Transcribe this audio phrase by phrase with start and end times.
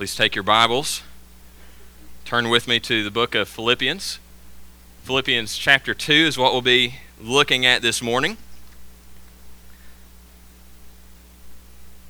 [0.00, 1.02] Please take your Bibles.
[2.24, 4.18] Turn with me to the book of Philippians.
[5.02, 8.38] Philippians chapter 2 is what we'll be looking at this morning.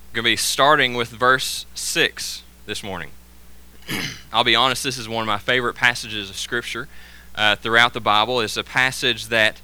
[0.08, 3.10] We're going to be starting with verse 6 this morning.
[4.32, 6.86] I'll be honest, this is one of my favorite passages of Scripture
[7.34, 8.40] uh, throughout the Bible.
[8.40, 9.60] It's a passage that,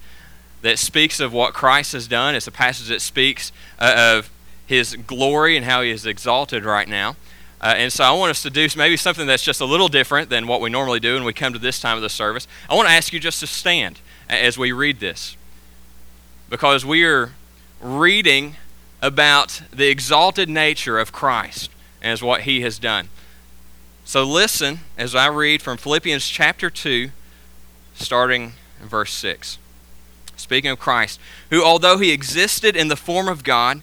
[0.63, 4.31] that speaks of what Christ has done, it's a passage that speaks uh, of
[4.67, 7.15] his glory and how he is exalted right now.
[7.61, 10.29] Uh, and so I want us to do maybe something that's just a little different
[10.29, 12.47] than what we normally do when we come to this time of the service.
[12.69, 15.37] I want to ask you just to stand as we read this.
[16.49, 17.33] Because we are
[17.81, 18.57] reading
[19.03, 21.71] about the exalted nature of Christ
[22.03, 23.09] as what he has done.
[24.05, 27.11] So listen as I read from Philippians chapter 2,
[27.95, 29.59] starting in verse 6.
[30.37, 31.19] Speaking of Christ,
[31.51, 33.83] who, although he existed in the form of God,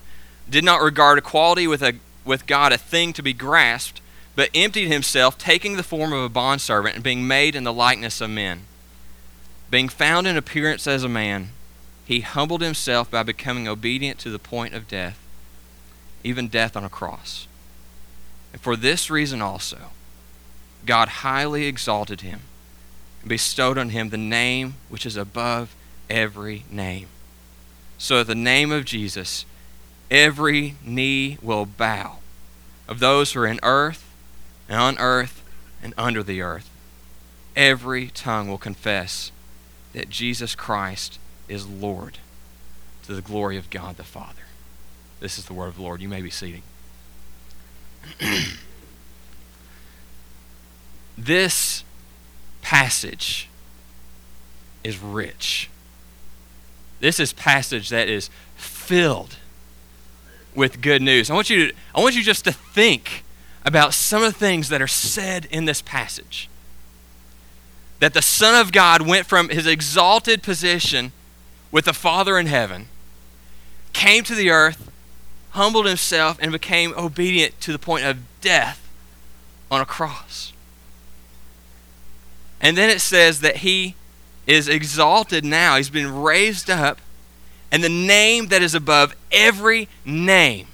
[0.49, 4.01] did not regard equality with a with God a thing to be grasped,
[4.35, 8.21] but emptied himself, taking the form of a bondservant and being made in the likeness
[8.21, 8.61] of men.
[9.69, 11.49] Being found in appearance as a man,
[12.05, 15.19] he humbled himself by becoming obedient to the point of death,
[16.23, 17.47] even death on a cross.
[18.51, 19.77] And for this reason also,
[20.85, 22.41] God highly exalted him
[23.21, 25.75] and bestowed on him the name which is above
[26.09, 27.07] every name.
[27.97, 29.45] So the name of Jesus,
[30.13, 32.17] every knee will bow
[32.87, 34.07] of those who are in earth
[34.69, 35.43] and on earth
[35.81, 36.69] and under the earth.
[37.55, 39.31] Every tongue will confess
[39.93, 41.17] that Jesus Christ
[41.49, 42.19] is Lord
[43.05, 44.43] to the glory of God the Father.
[45.19, 46.01] This is the word of the Lord.
[46.01, 46.61] You may be seating.
[51.17, 51.83] this
[52.61, 53.49] passage
[54.83, 55.69] is rich.
[56.99, 59.37] This is passage that is filled
[60.55, 61.29] with good news.
[61.29, 63.23] I want you to, I want you just to think
[63.65, 66.49] about some of the things that are said in this passage.
[67.99, 71.13] That the Son of God went from his exalted position
[71.71, 72.87] with the Father in heaven,
[73.93, 74.91] came to the earth,
[75.51, 78.89] humbled himself, and became obedient to the point of death
[79.71, 80.51] on a cross.
[82.59, 83.95] And then it says that he
[84.45, 85.77] is exalted now.
[85.77, 86.99] He's been raised up
[87.73, 90.67] and the name that is above every name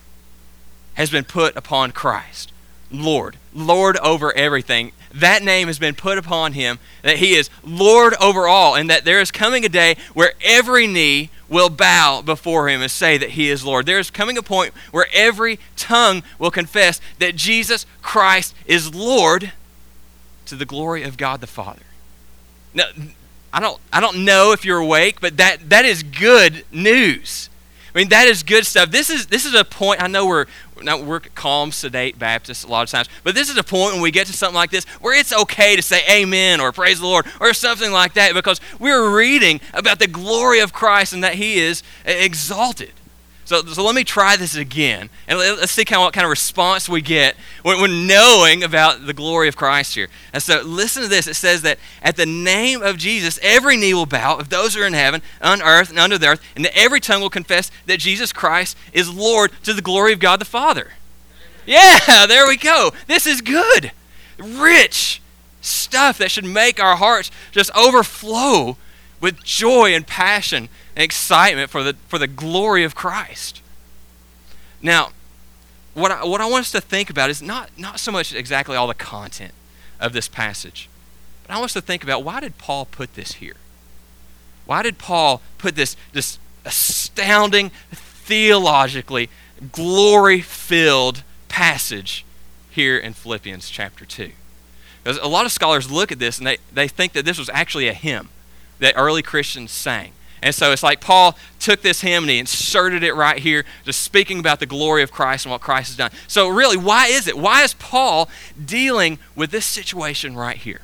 [0.95, 2.51] has been put upon Christ.
[2.91, 4.91] Lord, Lord over everything.
[5.13, 9.05] That name has been put upon him, that he is Lord over all, and that
[9.05, 13.31] there is coming a day where every knee will bow before him and say that
[13.31, 13.85] he is Lord.
[13.85, 19.53] There is coming a point where every tongue will confess that Jesus Christ is Lord
[20.47, 21.83] to the glory of God the Father.
[22.73, 22.87] Now,
[23.51, 27.49] I don't, I don't know if you're awake, but that, that is good news.
[27.93, 28.91] I mean, that is good stuff.
[28.91, 30.45] This is, this is a point, I know we're,
[31.03, 34.11] we're calm, sedate Baptists a lot of times, but this is a point when we
[34.11, 37.25] get to something like this where it's okay to say amen or praise the Lord
[37.39, 41.59] or something like that because we're reading about the glory of Christ and that he
[41.59, 42.93] is exalted.
[43.49, 46.29] So, so let me try this again, and let's see kind of what kind of
[46.29, 50.07] response we get when, when knowing about the glory of Christ here.
[50.31, 51.25] And so listen to this.
[51.25, 54.83] It says that at the name of Jesus, every knee will bow of those who
[54.83, 57.71] are in heaven, on earth, and under the earth, and that every tongue will confess
[57.87, 60.91] that Jesus Christ is Lord to the glory of God the Father.
[61.65, 62.91] Yeah, there we go.
[63.07, 63.93] This is good.
[64.37, 65.23] Rich
[65.59, 68.77] stuff that should make our hearts just overflow
[69.19, 73.61] with joy and passion and excitement for the, for the glory of Christ.
[74.81, 75.11] Now,
[75.93, 78.75] what I, what I want us to think about is not, not so much exactly
[78.75, 79.53] all the content
[79.99, 80.89] of this passage,
[81.43, 83.55] but I want us to think about why did Paul put this here?
[84.65, 89.29] Why did Paul put this, this astounding, theologically
[89.71, 92.23] glory filled passage
[92.69, 94.31] here in Philippians chapter 2?
[95.03, 97.49] Because a lot of scholars look at this and they, they think that this was
[97.49, 98.29] actually a hymn
[98.79, 100.11] that early Christians sang.
[100.41, 104.01] And so it's like Paul took this hymn and he inserted it right here, just
[104.01, 106.11] speaking about the glory of Christ and what Christ has done.
[106.27, 107.37] So, really, why is it?
[107.37, 108.29] Why is Paul
[108.63, 110.81] dealing with this situation right here?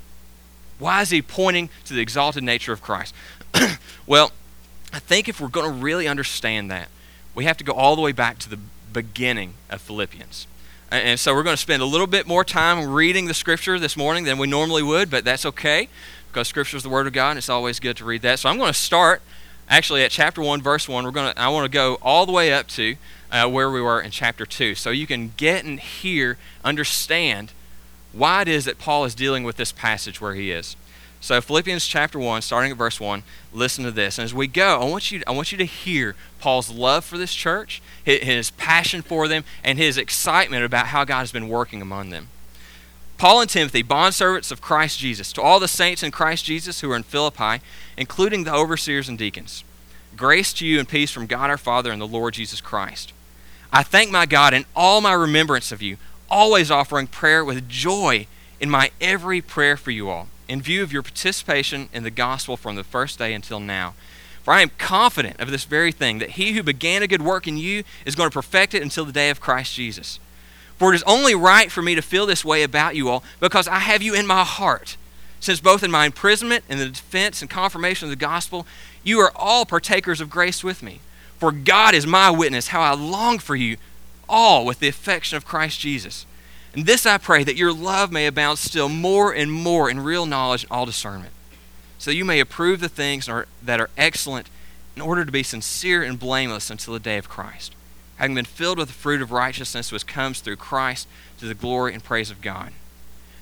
[0.77, 3.13] Why is he pointing to the exalted nature of Christ?
[4.07, 4.31] well,
[4.91, 6.89] I think if we're going to really understand that,
[7.33, 8.59] we have to go all the way back to the
[8.91, 10.47] beginning of Philippians.
[10.91, 13.97] And so we're going to spend a little bit more time reading the scripture this
[13.97, 15.89] morning than we normally would, but that's okay
[16.27, 18.39] because scripture is the word of God and it's always good to read that.
[18.39, 19.21] So I'm going to start
[19.69, 22.31] actually at chapter 1 verse 1 we're going to i want to go all the
[22.31, 22.95] way up to
[23.31, 27.51] uh, where we were in chapter 2 so you can get and hear understand
[28.13, 30.75] why it is that paul is dealing with this passage where he is.
[31.19, 34.19] So philippians chapter 1 starting at verse 1 listen to this.
[34.19, 37.17] And as we go i want you i want you to hear paul's love for
[37.17, 41.49] this church his, his passion for them and his excitement about how god has been
[41.49, 42.29] working among them
[43.17, 46.91] Paul and Timothy, bondservants of Christ Jesus, to all the saints in Christ Jesus who
[46.91, 47.61] are in Philippi,
[47.97, 49.63] including the overseers and deacons.
[50.17, 53.13] Grace to you and peace from God our Father and the Lord Jesus Christ.
[53.71, 55.97] I thank my God in all my remembrance of you,
[56.29, 58.27] always offering prayer with joy
[58.59, 62.57] in my every prayer for you all, in view of your participation in the gospel
[62.57, 63.93] from the first day until now.
[64.43, 67.47] For I am confident of this very thing, that he who began a good work
[67.47, 70.19] in you is going to perfect it until the day of Christ Jesus.
[70.77, 73.67] For it is only right for me to feel this way about you all, because
[73.67, 74.97] I have you in my heart.
[75.39, 78.65] Since both in my imprisonment and the defense and confirmation of the gospel,
[79.03, 80.99] you are all partakers of grace with me.
[81.37, 83.77] For God is my witness, how I long for you
[84.27, 86.25] all with the affection of Christ Jesus.
[86.73, 90.25] And this I pray, that your love may abound still more and more in real
[90.25, 91.31] knowledge and all discernment,
[91.97, 93.29] so you may approve the things
[93.63, 94.49] that are excellent
[94.95, 97.73] in order to be sincere and blameless until the day of Christ
[98.17, 101.07] having been filled with the fruit of righteousness which comes through Christ
[101.39, 102.71] to the glory and praise of God.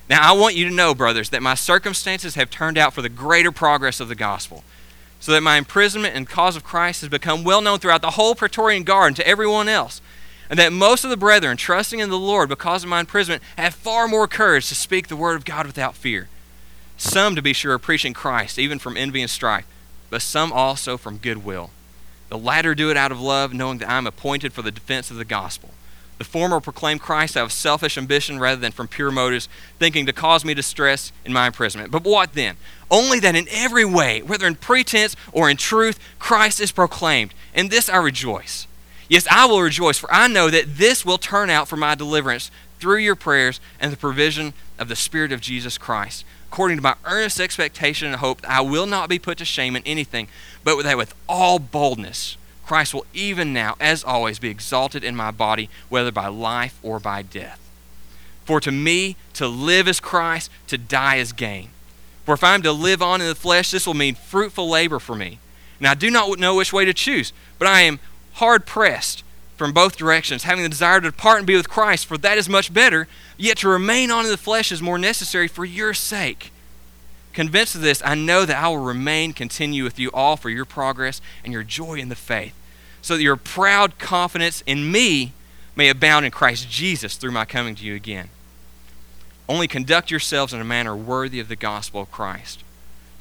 [0.10, 3.10] Now, I want you to know, brothers, that my circumstances have turned out for the
[3.10, 4.64] greater progress of the gospel,
[5.20, 8.36] so that my imprisonment and cause of Christ has become well known throughout the whole
[8.36, 10.02] Praetorian Guard and to everyone else,
[10.50, 13.74] and that most of the brethren, trusting in the Lord because of my imprisonment, have
[13.74, 16.28] far more courage to speak the word of God without fear.
[16.98, 19.66] Some, to be sure, are preaching Christ, even from envy and strife,
[20.10, 21.70] but some also from goodwill.
[22.34, 25.12] The latter do it out of love, knowing that I am appointed for the defense
[25.12, 25.70] of the gospel.
[26.18, 29.48] The former proclaim Christ out of selfish ambition rather than from pure motives,
[29.78, 31.92] thinking to cause me distress in my imprisonment.
[31.92, 32.58] But what then?
[32.90, 37.36] Only that in every way, whether in pretense or in truth, Christ is proclaimed.
[37.54, 38.66] In this I rejoice.
[39.08, 42.50] Yes, I will rejoice, for I know that this will turn out for my deliverance
[42.80, 46.94] through your prayers and the provision of the Spirit of Jesus Christ according to my
[47.06, 50.28] earnest expectation and hope, I will not be put to shame in anything,
[50.64, 55.32] but that with all boldness, Christ will even now, as always, be exalted in my
[55.32, 57.60] body, whether by life or by death.
[58.46, 61.70] For to me, to live is Christ, to die is gain.
[62.24, 65.00] For if I am to live on in the flesh, this will mean fruitful labor
[65.00, 65.40] for me.
[65.80, 68.00] And I do not know which way to choose, but I am
[68.34, 69.24] hard pressed
[69.58, 72.48] from both directions, having the desire to depart and be with Christ, for that is
[72.48, 76.52] much better, yet to remain on in the flesh is more necessary for your sake.
[77.34, 80.66] Convinced of this, I know that I will remain, continue with you all for your
[80.66, 82.54] progress and your joy in the faith,
[83.02, 85.34] so that your proud confidence in me
[85.76, 88.30] may abound in Christ Jesus through my coming to you again.
[89.50, 92.64] Only conduct yourselves in a manner worthy of the gospel of Christ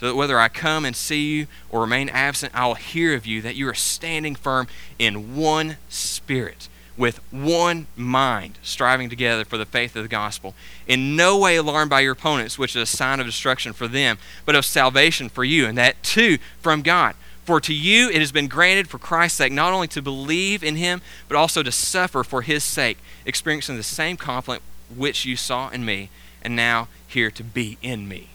[0.03, 3.25] so that whether I come and see you or remain absent, I will hear of
[3.25, 4.67] you that you are standing firm
[4.99, 10.55] in one spirit, with one mind, striving together for the faith of the gospel.
[10.87, 14.19] In no way alarmed by your opponents, which is a sign of destruction for them,
[14.45, 17.15] but of salvation for you, and that too from God.
[17.45, 20.77] For to you it has been granted for Christ's sake not only to believe in
[20.77, 24.63] him, but also to suffer for his sake, experiencing the same conflict
[24.95, 26.11] which you saw in me,
[26.43, 28.29] and now here to be in me.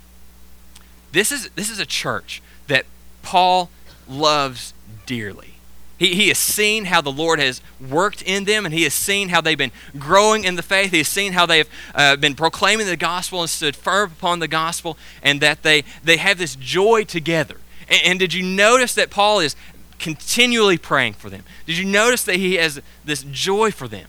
[1.11, 2.85] This is, this is a church that
[3.21, 3.69] Paul
[4.07, 4.73] loves
[5.05, 5.56] dearly.
[5.97, 9.29] He, he has seen how the Lord has worked in them, and he has seen
[9.29, 10.91] how they've been growing in the faith.
[10.91, 14.47] He has seen how they've uh, been proclaiming the gospel and stood firm upon the
[14.47, 17.57] gospel, and that they, they have this joy together.
[17.89, 19.55] And, and did you notice that Paul is
[19.97, 21.43] continually praying for them?
[21.65, 24.07] Did you notice that he has this joy for them?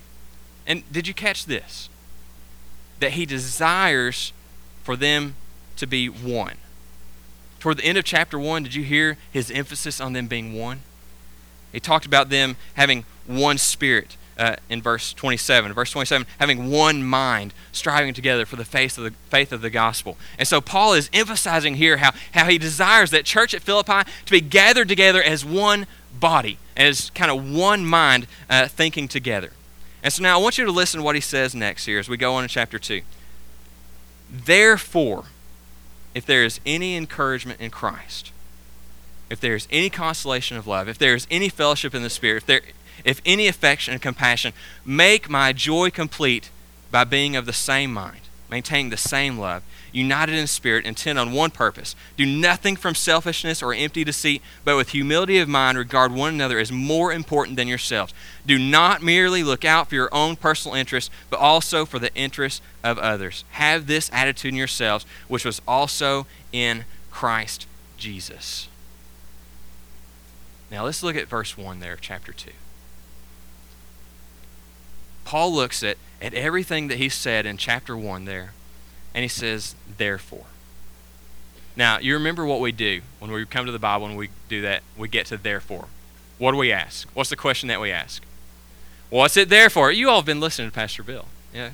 [0.66, 1.88] And did you catch this?
[3.00, 4.32] That he desires
[4.82, 5.36] for them
[5.76, 6.56] to be one.
[7.60, 10.80] Toward the end of chapter 1, did you hear his emphasis on them being one?
[11.72, 15.72] He talked about them having one spirit uh, in verse 27.
[15.72, 19.70] Verse 27, having one mind, striving together for the faith of the, faith of the
[19.70, 20.16] gospel.
[20.38, 24.30] And so Paul is emphasizing here how, how he desires that church at Philippi to
[24.30, 25.86] be gathered together as one
[26.18, 29.52] body, as kind of one mind uh, thinking together.
[30.02, 32.08] And so now I want you to listen to what he says next here as
[32.08, 33.02] we go on in chapter 2.
[34.30, 35.24] Therefore,
[36.14, 38.30] if there is any encouragement in Christ,
[39.30, 42.38] if there is any consolation of love, if there is any fellowship in the Spirit,
[42.38, 42.60] if, there,
[43.04, 44.52] if any affection and compassion,
[44.84, 46.50] make my joy complete
[46.90, 51.32] by being of the same mind, maintaining the same love united in spirit, intent on
[51.32, 51.94] one purpose.
[52.16, 56.58] Do nothing from selfishness or empty deceit, but with humility of mind regard one another
[56.58, 58.12] as more important than yourselves.
[58.46, 62.60] Do not merely look out for your own personal interests, but also for the interests
[62.84, 63.44] of others.
[63.52, 67.66] Have this attitude in yourselves, which was also in Christ
[67.96, 68.68] Jesus.
[70.70, 72.50] Now let's look at verse 1 there chapter 2.
[75.24, 78.52] Paul looks at, at everything that he said in chapter 1 there
[79.14, 80.46] and he says, therefore.
[81.76, 84.62] Now, you remember what we do when we come to the Bible and we do
[84.62, 85.86] that, we get to therefore.
[86.38, 87.08] What do we ask?
[87.14, 88.22] What's the question that we ask?
[89.10, 89.90] What's it there for?
[89.90, 91.26] You all have been listening to Pastor Bill.
[91.52, 91.70] Yeah.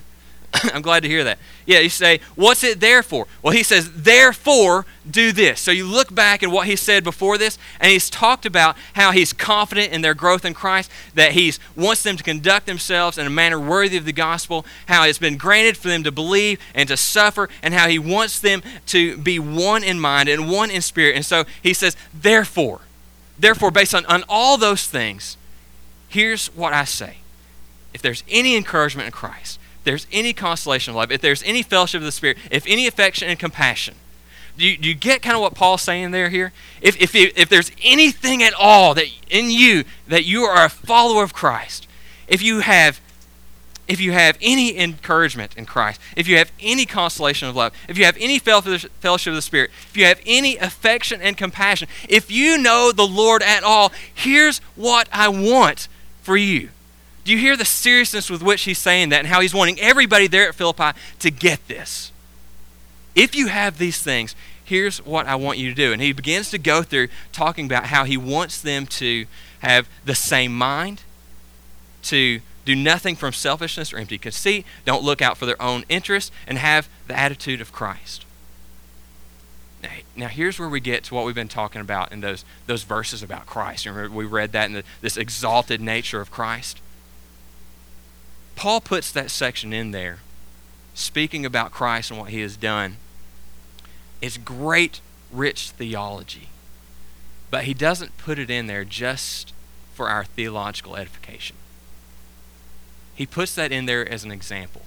[0.75, 1.38] I'm glad to hear that.
[1.66, 3.26] Yeah, you say, what's it there for?
[3.42, 5.61] Well, he says, therefore, do this.
[5.61, 9.11] So you look back at what he said before this, and he's talked about how
[9.11, 13.26] he's confident in their growth in Christ, that he wants them to conduct themselves in
[13.26, 16.88] a manner worthy of the gospel, how it's been granted for them to believe and
[16.88, 20.82] to suffer, and how he wants them to be one in mind and one in
[20.82, 21.16] spirit.
[21.16, 22.82] And so he says, therefore,
[23.38, 25.37] therefore, based on, on all those things,
[26.08, 27.18] here's what I say.
[27.92, 32.00] If there's any encouragement in Christ, there's any consolation of life, if there's any fellowship
[32.00, 33.94] of the Spirit, if any affection and compassion,
[34.56, 36.52] do you, do you get kind of what Paul's saying there here?
[36.80, 41.24] If, if, if there's anything at all that in you that you are a follower
[41.24, 41.88] of Christ,
[42.28, 43.00] if you have
[43.86, 47.98] if you have any encouragement in Christ, if you have any consolation of love, if
[47.98, 52.30] you have any fellowship of the Spirit, if you have any affection and compassion, if
[52.30, 55.88] you know the Lord at all, here's what I want
[56.22, 56.70] for you.
[57.25, 60.26] Do you hear the seriousness with which he's saying that and how he's wanting everybody
[60.26, 62.12] there at Philippi to get this?
[63.14, 65.93] If you have these things, here's what I want you to do.
[65.93, 69.26] And he begins to go through talking about how he wants them to
[69.61, 71.02] have the same mind,
[72.02, 76.33] to do nothing from selfishness or empty conceit, don't look out for their own interest,
[76.47, 78.25] and have the attitude of Christ.
[79.83, 82.83] Now, now here's where we get to what we've been talking about in those, those
[82.83, 83.87] verses about Christ.
[83.87, 86.81] Remember, we read that in the, this exalted nature of Christ.
[88.56, 90.18] Paul puts that section in there,
[90.94, 92.96] speaking about Christ and what he has done.
[94.20, 95.00] It's great,
[95.32, 96.49] rich theology.
[97.50, 99.52] But he doesn't put it in there just
[99.92, 101.56] for our theological edification.
[103.14, 104.82] He puts that in there as an example.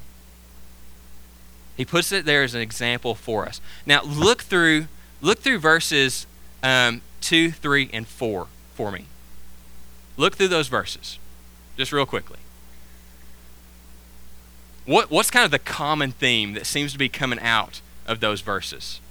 [1.78, 3.62] He puts it there as an example for us.
[3.86, 4.88] Now look through
[5.22, 6.26] look through verses
[6.64, 9.06] um, two, three, and four for me.
[10.18, 11.20] Look through those verses,
[11.78, 12.40] just real quickly.
[14.88, 18.40] What, what's kind of the common theme that seems to be coming out of those
[18.40, 19.02] verses?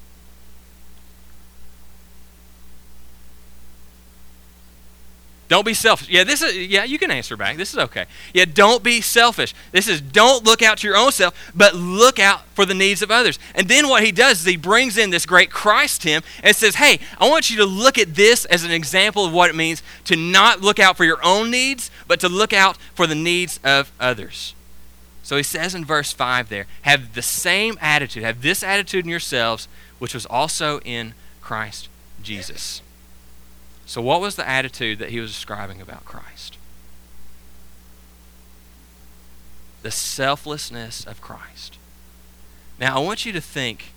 [5.49, 6.09] Don't be selfish.
[6.09, 7.57] Yeah, this is yeah, you can answer back.
[7.57, 8.07] This is okay.
[8.35, 9.55] Yeah, don't be selfish.
[9.71, 13.01] This is don't look out to your own self, but look out for the needs
[13.01, 13.39] of others.
[13.55, 16.77] And then what he does is he brings in this great Christ hymn and says,
[16.77, 19.85] "Hey, I want you to look at this as an example of what it means
[20.07, 23.61] to not look out for your own needs, but to look out for the needs
[23.63, 24.56] of others."
[25.27, 29.11] So he says in verse 5 there, have the same attitude, have this attitude in
[29.11, 29.67] yourselves,
[29.99, 31.89] which was also in Christ
[32.23, 32.81] Jesus.
[33.87, 36.59] So, what was the attitude that he was describing about Christ?
[39.83, 41.77] The selflessness of Christ.
[42.79, 43.95] Now, I want you to think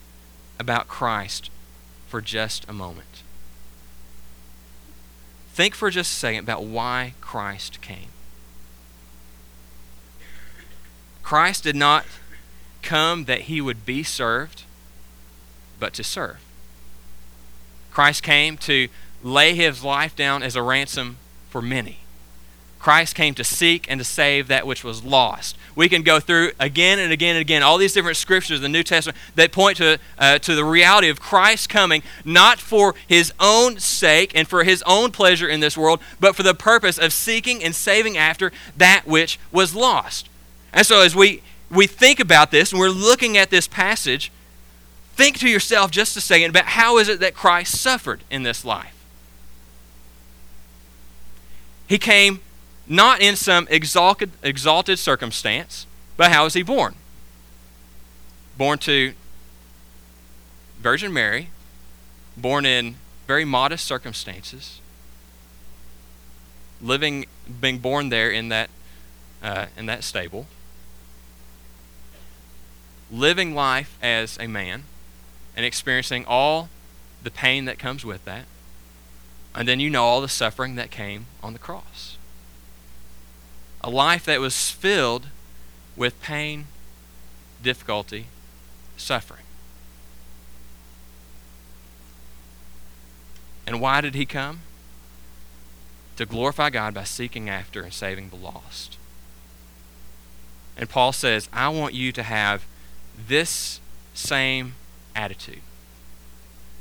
[0.58, 1.48] about Christ
[2.08, 3.22] for just a moment.
[5.52, 8.08] Think for just a second about why Christ came.
[11.30, 12.06] Christ did not
[12.82, 14.64] come that he would be served,
[15.78, 16.40] but to serve.
[17.92, 18.88] Christ came to
[19.22, 21.18] lay his life down as a ransom
[21.48, 21.98] for many.
[22.80, 25.56] Christ came to seek and to save that which was lost.
[25.76, 28.68] We can go through again and again and again all these different scriptures in the
[28.68, 33.32] New Testament that point to, uh, to the reality of Christ coming not for his
[33.38, 37.12] own sake and for his own pleasure in this world, but for the purpose of
[37.12, 40.26] seeking and saving after that which was lost.
[40.72, 44.30] And so as we, we think about this and we're looking at this passage,
[45.14, 48.64] think to yourself just a second about how is it that Christ suffered in this
[48.64, 48.94] life?
[51.86, 52.40] He came
[52.86, 55.86] not in some exalted, exalted circumstance,
[56.16, 56.94] but how was he born?
[58.56, 59.14] Born to
[60.80, 61.50] Virgin Mary,
[62.36, 62.96] born in
[63.26, 64.80] very modest circumstances,
[66.80, 67.26] living,
[67.60, 68.70] being born there in that,
[69.42, 70.46] uh, in that stable
[73.10, 74.84] living life as a man
[75.56, 76.68] and experiencing all
[77.22, 78.46] the pain that comes with that.
[79.54, 82.16] And then you know all the suffering that came on the cross.
[83.82, 85.26] A life that was filled
[85.96, 86.66] with pain,
[87.62, 88.26] difficulty,
[88.96, 89.42] suffering.
[93.66, 94.60] And why did he come?
[96.16, 98.96] To glorify God by seeking after and saving the lost.
[100.76, 102.64] And Paul says, I want you to have
[103.28, 103.80] this
[104.14, 104.74] same
[105.14, 105.60] attitude.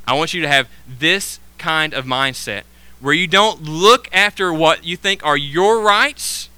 [0.08, 2.64] I want you to have this kind of mindset
[3.00, 6.50] where you don't look after what you think are your rights.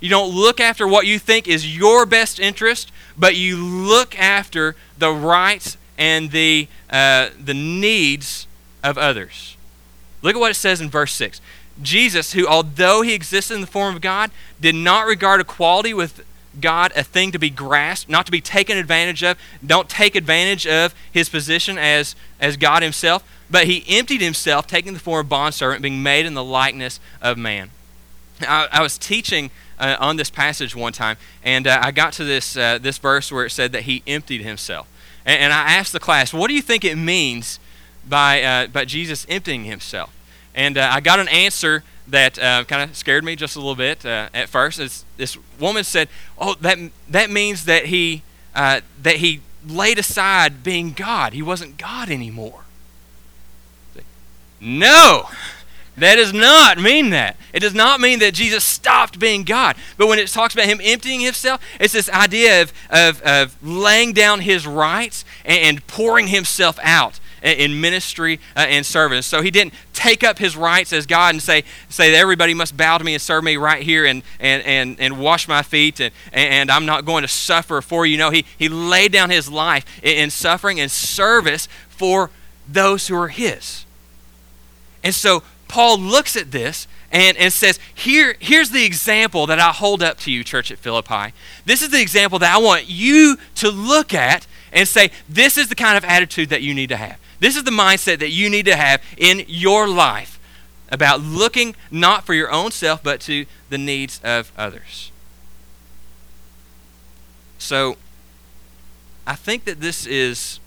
[0.00, 4.76] You don't look after what you think is your best interest, but you look after
[4.98, 8.46] the rights and the, uh, the needs
[8.82, 9.56] of others.
[10.22, 11.40] Look at what it says in verse 6.
[11.82, 14.30] Jesus, who, although he existed in the form of God,
[14.60, 16.24] did not regard equality with
[16.60, 19.38] God a thing to be grasped, not to be taken advantage of.
[19.64, 23.24] Don't take advantage of his position as, as God himself.
[23.50, 27.38] But he emptied himself, taking the form of bondservant, being made in the likeness of
[27.38, 27.70] man.
[28.40, 32.24] I, I was teaching uh, on this passage one time, and uh, I got to
[32.24, 34.88] this, uh, this verse where it said that he emptied himself.
[35.24, 37.58] And, and, I asked the class, what do you think it means
[38.08, 40.12] by, uh, by Jesus emptying himself?
[40.54, 43.74] And uh, I got an answer that uh, kind of scared me just a little
[43.74, 44.78] bit at first.
[45.16, 46.08] This woman said,
[46.38, 48.22] "Oh, that that means that he
[48.54, 51.32] that he laid aside being God.
[51.32, 52.62] He wasn't God anymore."
[54.60, 55.28] No,
[55.96, 57.36] that does not mean that.
[57.52, 59.76] It does not mean that Jesus stopped being God.
[59.96, 64.12] But when it talks about him emptying himself, it's this idea of, of, of laying
[64.12, 67.20] down his rights and pouring himself out
[67.50, 69.26] in ministry uh, and service.
[69.26, 72.76] So he didn't take up his rights as God and say, say that everybody must
[72.76, 76.00] bow to me and serve me right here and, and, and, and wash my feet
[76.00, 78.18] and, and I'm not going to suffer for you.
[78.18, 82.30] No, he, he laid down his life in, in suffering and service for
[82.68, 83.84] those who are his.
[85.02, 89.70] And so Paul looks at this and, and says, Here, Here's the example that I
[89.70, 91.32] hold up to you, church at Philippi.
[91.64, 95.68] This is the example that I want you to look at and say, This is
[95.68, 97.18] the kind of attitude that you need to have.
[97.38, 100.38] This is the mindset that you need to have in your life
[100.88, 105.10] about looking not for your own self, but to the needs of others.
[107.58, 107.96] So,
[109.26, 110.60] I think that this is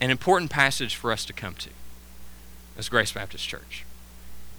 [0.00, 1.70] an important passage for us to come to
[2.76, 3.84] as Grace Baptist Church.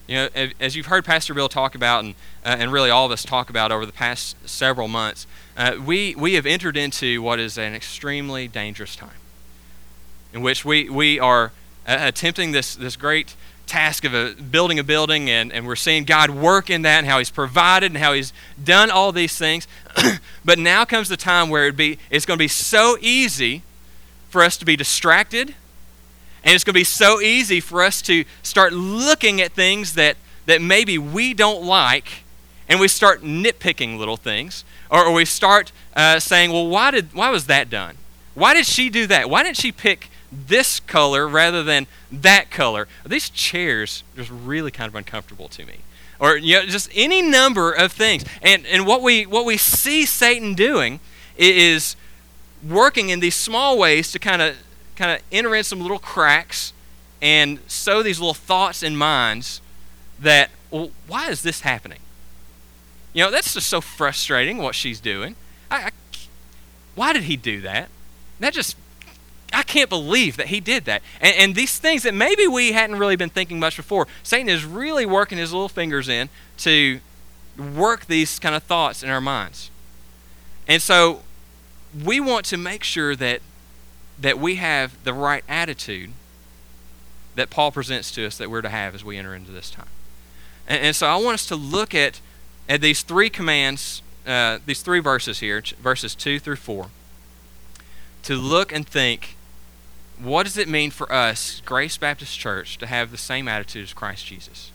[0.08, 3.12] You know, as you've heard Pastor Bill talk about, and, uh, and really all of
[3.12, 7.40] us talk about over the past several months, uh, we, we have entered into what
[7.40, 9.21] is an extremely dangerous time
[10.34, 11.52] in which we, we are
[11.88, 13.36] uh, attempting this, this great
[13.68, 17.08] task of a, building a building, and, and we're seeing God work in that and
[17.08, 19.68] how He's provided and how He's done all these things.
[20.46, 23.64] but now comes the time where it'd be, it's going to be so easy
[24.30, 25.56] for us to be distracted
[26.44, 30.18] and it's going to be so easy for us to start looking at things that,
[30.48, 32.24] that maybe we don't like,
[32.68, 34.64] and we start nitpicking little things.
[34.90, 37.98] Or, or we start uh, saying, well, why, did, why was that done?
[38.34, 39.30] Why did she do that?
[39.30, 42.88] Why didn't she pick this color rather than that color?
[43.06, 45.80] These chairs just really kind of uncomfortable to me.
[46.20, 48.24] Or you know, just any number of things.
[48.42, 51.00] And, and what, we, what we see Satan doing
[51.38, 51.96] is
[52.68, 54.56] working in these small ways to kind of
[54.96, 56.74] kind of enter in some little cracks
[57.22, 59.62] and sow these little thoughts in minds
[60.20, 62.00] that, well, why is this happening?
[63.14, 65.36] You know, that's just so frustrating what she's doing.
[65.70, 65.90] I, I,
[66.94, 67.90] why did he do that?
[68.40, 68.78] That just,
[69.62, 71.04] I can't believe that he did that.
[71.20, 74.66] And, and these things that maybe we hadn't really been thinking much before, Satan is
[74.66, 77.00] really working his little fingers in to
[77.76, 79.70] work these kind of thoughts in our minds.
[80.68, 81.22] And so
[82.04, 83.42] we want to make sure that
[84.20, 86.10] that we have the right attitude
[87.36, 89.90] that Paul presents to us that we're to have as we enter into this time.
[90.68, 92.20] And, and so I want us to look at,
[92.68, 96.88] at these three commands, uh, these three verses here, verses 2 through 4,
[98.24, 99.36] to look and think
[100.24, 103.94] what does it mean for us, Grace Baptist Church, to have the same attitude as
[103.94, 104.72] Christ Jesus?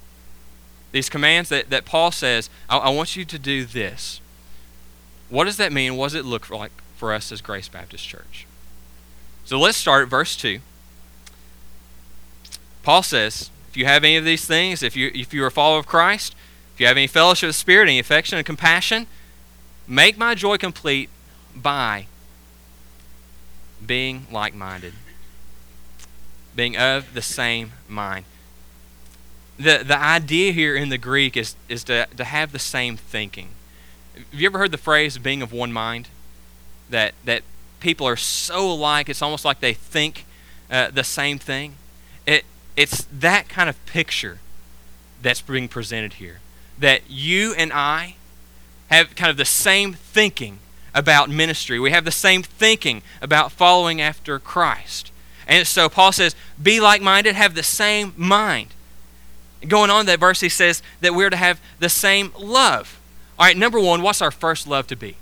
[0.92, 4.20] These commands that, that Paul says, I, I want you to do this.
[5.28, 5.96] What does that mean?
[5.96, 8.46] What does it look like for us as Grace Baptist Church?
[9.44, 10.60] So let's start at verse 2.
[12.82, 15.78] Paul says, if you have any of these things, if you if you're a follower
[15.78, 16.34] of Christ,
[16.74, 19.06] if you have any fellowship of Spirit, any affection and compassion,
[19.86, 21.10] make my joy complete
[21.54, 22.06] by
[23.84, 24.94] being like minded,
[26.56, 28.24] being of the same mind.
[29.58, 33.50] The, the idea here in the Greek is, is to, to have the same thinking.
[34.14, 36.08] Have you ever heard the phrase being of one mind?
[36.90, 37.42] That, that
[37.80, 40.24] people are so alike, it's almost like they think
[40.70, 41.74] uh, the same thing.
[42.26, 42.44] It,
[42.76, 44.38] it's that kind of picture
[45.22, 46.40] that's being presented here.
[46.78, 48.16] That you and I
[48.88, 50.58] have kind of the same thinking
[50.94, 51.78] about ministry.
[51.78, 55.10] We have the same thinking about following after Christ.
[55.46, 58.68] And so Paul says, be like minded, have the same mind.
[59.66, 63.00] Going on that verse, he says that we're to have the same love.
[63.38, 65.16] All right, number one, what's our first love to be?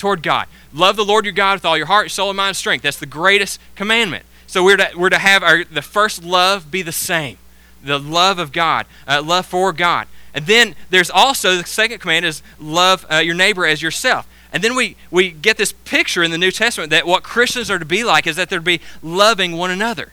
[0.00, 0.48] toward God.
[0.72, 2.82] Love the Lord your God with all your heart, soul, and mind, and strength.
[2.82, 4.24] That's the greatest commandment.
[4.48, 7.36] So we're to, we're to have our, the first love be the same
[7.82, 10.06] the love of God, uh, love for God.
[10.34, 14.28] And then there's also the second command is love uh, your neighbor as yourself.
[14.52, 17.78] And then we, we get this picture in the New Testament that what Christians are
[17.78, 20.12] to be like is that they're to be loving one another.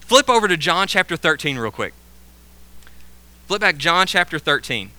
[0.00, 1.92] Flip over to John chapter 13 real quick.
[3.46, 4.90] Flip back John chapter 13.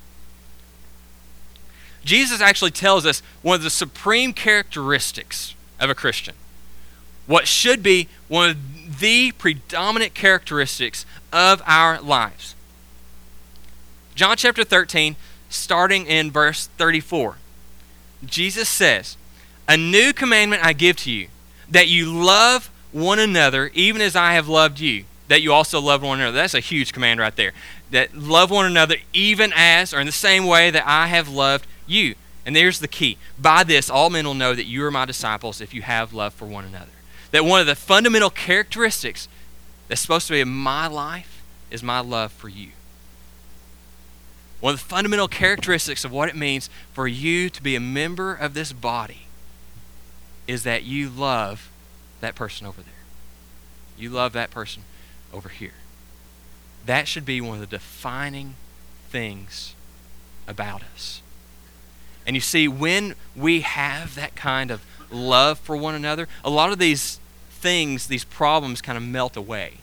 [2.04, 6.36] Jesus actually tells us one of the supreme characteristics of a Christian.
[7.26, 8.58] What should be one of
[9.00, 12.56] the predominant characteristics of our lives.
[14.16, 15.16] John chapter 13,
[15.50, 17.38] starting in verse 34.
[18.26, 19.18] Jesus says,
[19.68, 21.28] A new commandment I give to you,
[21.70, 26.02] that you love one another even as I have loved you, that you also love
[26.02, 26.38] one another.
[26.38, 27.52] That's a huge command right there.
[27.92, 31.68] That love one another even as, or in the same way that I have loved
[31.86, 32.16] you.
[32.46, 33.18] And there's the key.
[33.38, 36.34] By this, all men will know that you are my disciples if you have love
[36.34, 36.92] for one another.
[37.32, 39.28] That one of the fundamental characteristics
[39.88, 42.70] that's supposed to be in my life is my love for you.
[44.60, 48.34] One of the fundamental characteristics of what it means for you to be a member
[48.34, 49.28] of this body
[50.48, 51.70] is that you love
[52.22, 52.94] that person over there.
[53.98, 54.84] You love that person
[55.34, 55.74] over here.
[56.86, 58.56] That should be one of the defining
[59.10, 59.76] things
[60.48, 61.22] about us.
[62.26, 66.72] And you see, when we have that kind of love for one another, a lot
[66.72, 69.76] of these things, these problems kind of melt away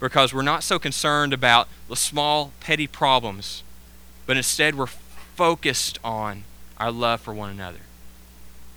[0.00, 3.63] because we're not so concerned about the small, petty problems,
[4.26, 6.44] but instead we're focused on
[6.78, 7.80] our love for one another.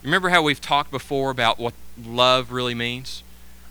[0.04, 3.24] Remember how we've talked before about what love really means?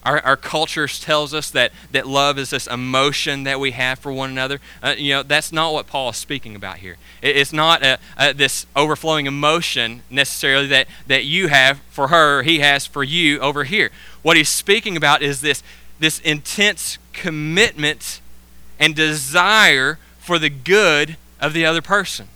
[0.05, 4.13] Our, our culture tells us that, that love is this emotion that we have for
[4.13, 4.61] one another.
[4.81, 6.97] Uh, you know, that's not what Paul is speaking about here.
[7.23, 12.45] It, it's not a, a, this overflowing emotion necessarily that, that you have for her,
[12.45, 13.91] he has for you over here.
[14.23, 15.65] What he's speaking about is this,
[15.99, 18.21] this intense commitment
[18.79, 22.29] and desire for the good of the other person.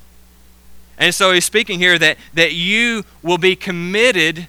[0.98, 4.48] And so he's speaking here that, that you will be committed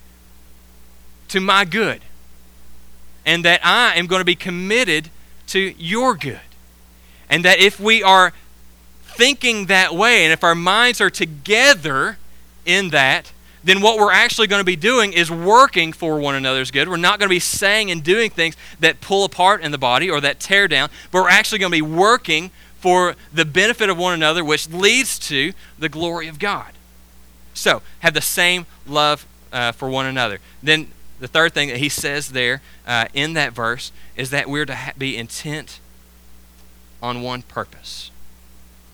[1.29, 2.01] to my good
[3.25, 5.09] and that I am going to be committed
[5.47, 6.39] to your good.
[7.29, 8.33] And that if we are
[9.03, 12.17] thinking that way, and if our minds are together
[12.65, 13.31] in that,
[13.63, 16.89] then what we're actually going to be doing is working for one another's good.
[16.89, 20.09] We're not going to be saying and doing things that pull apart in the body
[20.09, 23.97] or that tear down, but we're actually going to be working for the benefit of
[23.97, 26.73] one another, which leads to the glory of God.
[27.53, 30.39] So, have the same love uh, for one another.
[30.63, 30.87] Then
[31.19, 34.75] the third thing that he says there uh, in that verse is that we're to
[34.75, 35.79] ha- be intent
[37.03, 38.09] on one purpose.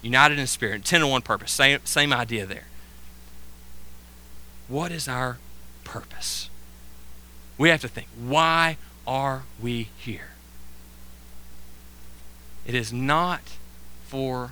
[0.02, 1.52] United in spirit, intent on one purpose.
[1.52, 2.68] Same, same idea there.
[4.68, 5.38] What is our
[5.86, 6.50] purpose?
[7.58, 10.32] We have to think, why are we here?
[12.66, 13.42] It is not
[14.08, 14.52] for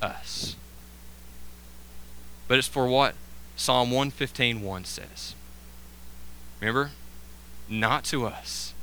[0.00, 0.56] us,
[2.48, 3.14] but it's for what
[3.54, 5.34] Psalm 115.1 says.
[6.60, 6.90] Remember?
[7.68, 8.74] Not to us,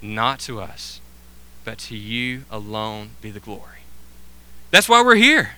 [0.00, 1.00] not to us,
[1.64, 3.80] but to you alone be the glory.
[4.70, 5.52] That's why we're here.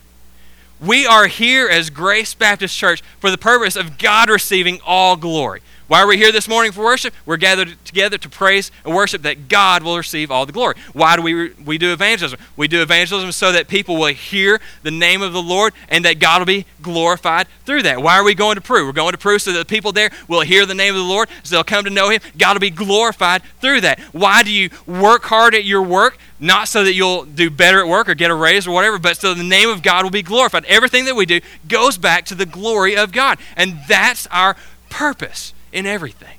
[0.80, 5.60] We are here as Grace Baptist Church for the purpose of God receiving all glory.
[5.88, 7.14] Why are we here this morning for worship?
[7.24, 10.74] We're gathered together to praise and worship that God will receive all the glory.
[10.92, 12.38] Why do we, we do evangelism?
[12.58, 16.18] We do evangelism so that people will hear the name of the Lord and that
[16.18, 18.02] God will be glorified through that.
[18.02, 18.84] Why are we going to Peru?
[18.84, 21.06] We're going to Peru so that the people there will hear the name of the
[21.06, 22.20] Lord, so they'll come to know Him.
[22.36, 23.98] God will be glorified through that.
[24.12, 26.18] Why do you work hard at your work?
[26.38, 29.16] Not so that you'll do better at work or get a raise or whatever, but
[29.16, 30.66] so the name of God will be glorified.
[30.66, 33.38] Everything that we do goes back to the glory of God.
[33.56, 34.54] And that's our
[34.90, 36.38] purpose in everything.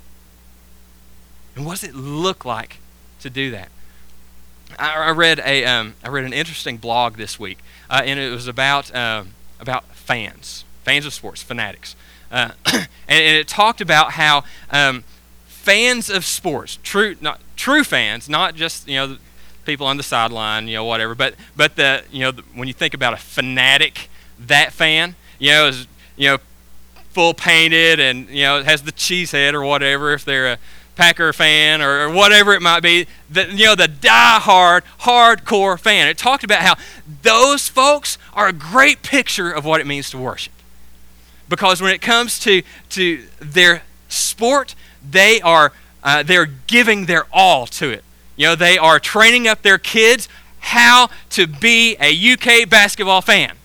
[1.56, 2.78] And what does it look like
[3.20, 3.68] to do that?
[4.78, 8.30] I, I read a um, I read an interesting blog this week, uh, and it
[8.30, 11.96] was about um, about fans, fans of sports, fanatics,
[12.30, 15.04] uh, and, and, it talked about how um,
[15.46, 19.16] fans of sports, true not true fans, not just you know
[19.64, 22.74] people on the sideline, you know whatever, but but the you know the, when you
[22.74, 26.38] think about a fanatic, that fan, you know is you know
[27.10, 30.58] full painted and you know has the cheese head or whatever if they're a
[31.00, 33.06] Packer fan or, whatever it might be.
[33.30, 36.08] The, you know the die-hard, hardcore fan.
[36.08, 36.74] It talked about how
[37.22, 40.52] those folks are a great picture of what it means to worship.
[41.48, 44.74] Because when it comes to to their sport,
[45.08, 45.72] they are
[46.04, 48.04] uh, they're giving their all to it.
[48.36, 53.56] You know they are training up their kids how to be a UK basketball fan,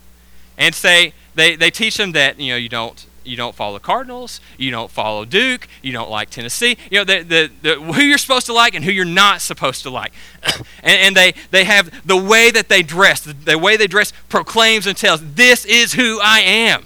[0.58, 4.39] and say they, they teach them that you know you don't you don't follow Cardinals,
[4.57, 6.77] you don't follow Duke, you don't like Tennessee.
[6.91, 9.83] You know, the, the, the, who you're supposed to like and who you're not supposed
[9.83, 10.13] to like.
[10.43, 14.13] and, and they, they have the way that they dress, the, the, way they dress
[14.29, 16.85] proclaims and tells, this is who I am.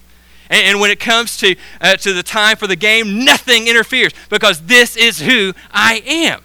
[0.49, 4.13] And, and when it comes to, uh, to the time for the game, nothing interferes
[4.29, 6.41] because this is who I am.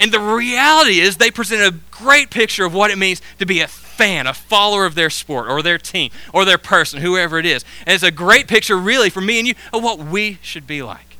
[0.00, 3.60] And the reality is, they present a great picture of what it means to be
[3.60, 7.44] a fan, a follower of their sport or their team or their person, whoever it
[7.44, 7.66] is.
[7.86, 10.80] And it's a great picture, really, for me and you of what we should be
[10.80, 11.18] like.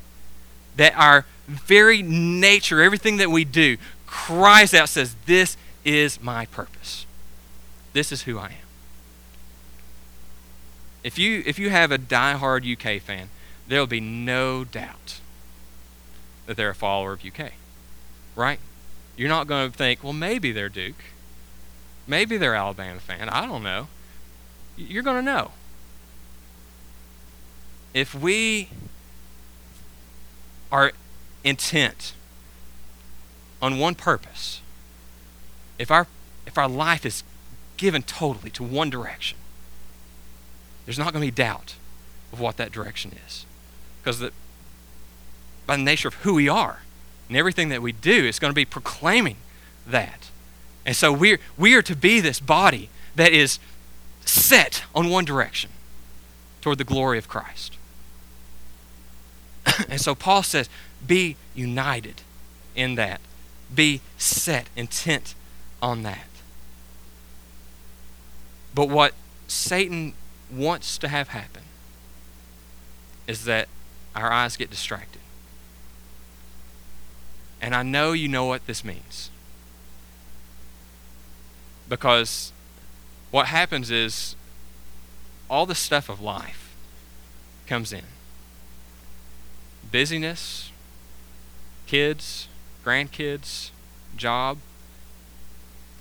[0.77, 7.05] That our very nature, everything that we do, cries out, says, This is my purpose.
[7.93, 8.51] This is who I am.
[11.03, 13.29] If you, if you have a die-hard UK fan,
[13.67, 15.19] there will be no doubt
[16.47, 17.51] that they're a follower of UK.
[18.35, 18.59] Right?
[19.15, 21.03] You're not going to think, well, maybe they're Duke.
[22.07, 23.29] Maybe they're Alabama fan.
[23.29, 23.87] I don't know.
[24.77, 25.51] You're going to know.
[27.93, 28.69] If we
[30.71, 30.93] are
[31.43, 32.13] intent
[33.61, 34.61] on one purpose,
[35.77, 36.07] if our
[36.47, 37.23] if our life is
[37.77, 39.37] given totally to one direction,
[40.85, 41.75] there's not going to be doubt
[42.31, 43.45] of what that direction is.
[44.01, 44.31] Because
[45.67, 46.81] by the nature of who we are
[47.31, 49.37] and everything that we do, is going to be proclaiming
[49.87, 50.29] that.
[50.85, 53.57] And so we're, we are to be this body that is
[54.25, 55.69] set on one direction
[56.59, 57.77] toward the glory of Christ.
[59.87, 60.67] and so Paul says,
[61.07, 62.21] be united
[62.75, 63.21] in that.
[63.73, 65.33] Be set, intent
[65.81, 66.27] on that.
[68.75, 69.13] But what
[69.47, 70.15] Satan
[70.51, 71.63] wants to have happen
[73.25, 73.69] is that
[74.17, 75.20] our eyes get distracted.
[77.61, 79.29] And I know you know what this means.
[81.87, 82.51] Because
[83.29, 84.35] what happens is
[85.49, 86.73] all the stuff of life
[87.67, 88.03] comes in
[89.91, 90.71] busyness,
[91.85, 92.47] kids,
[92.85, 93.71] grandkids,
[94.15, 94.57] job,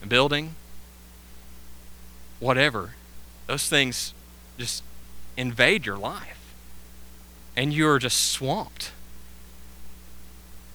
[0.07, 0.55] building,
[2.39, 2.95] whatever.
[3.47, 4.15] Those things
[4.59, 4.85] just
[5.37, 6.55] invade your life.
[7.57, 8.93] And you're just swamped.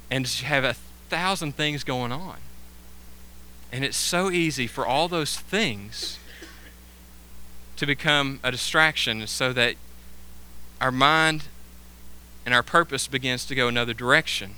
[0.10, 0.74] And have a
[1.10, 2.38] thousand things going on.
[3.72, 6.20] And it's so easy for all those things
[7.76, 9.76] to become a distraction so that
[10.80, 11.46] our mind
[12.46, 14.56] and our purpose begins to go another direction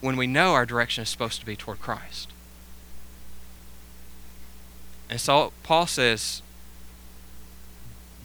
[0.00, 2.30] when we know our direction is supposed to be toward Christ.
[5.10, 6.42] And so Paul says,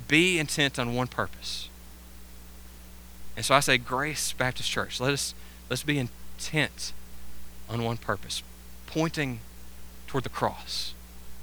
[0.07, 1.69] be intent on one purpose.
[3.35, 5.33] And so I say, Grace Baptist Church, let us
[5.69, 6.93] let's be intent
[7.69, 8.43] on one purpose,
[8.87, 9.39] pointing
[10.07, 10.93] toward the cross.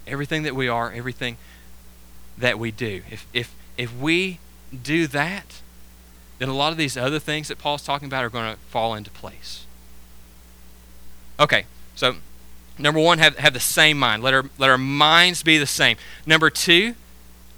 [0.07, 1.37] Everything that we are, everything
[2.37, 3.03] that we do.
[3.11, 4.39] If if if we
[4.83, 5.61] do that,
[6.39, 8.95] then a lot of these other things that Paul's talking about are going to fall
[8.95, 9.67] into place.
[11.39, 12.17] Okay, so
[12.79, 14.23] number one, have, have the same mind.
[14.23, 15.97] Let our, let our minds be the same.
[16.27, 16.95] Number two,